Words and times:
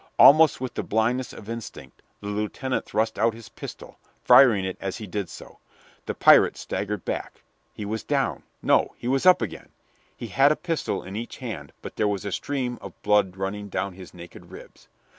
Almost 0.17 0.59
with 0.59 0.73
the 0.73 0.81
blindness 0.81 1.31
of 1.31 1.47
instinct 1.47 2.01
the 2.21 2.27
lieutenant 2.29 2.87
thrust 2.87 3.19
out 3.19 3.35
his 3.35 3.49
pistol, 3.49 3.99
firing 4.23 4.65
it 4.65 4.75
as 4.81 4.97
he 4.97 5.05
did 5.05 5.29
so. 5.29 5.59
The 6.07 6.15
pirate 6.15 6.57
staggered 6.57 7.05
back: 7.05 7.43
he 7.75 7.85
was 7.85 8.01
down 8.01 8.41
no; 8.63 8.95
he 8.97 9.07
was 9.07 9.27
up 9.27 9.43
again. 9.43 9.69
He 10.17 10.25
had 10.29 10.51
a 10.51 10.55
pistol 10.55 11.03
in 11.03 11.15
each 11.15 11.37
hand; 11.37 11.71
but 11.83 11.97
there 11.97 12.07
was 12.07 12.25
a 12.25 12.31
stream 12.31 12.79
of 12.81 12.99
blood 13.03 13.37
running 13.37 13.69
down 13.69 13.93
his 13.93 14.11
naked 14.11 14.47
ribs. 14.49 14.87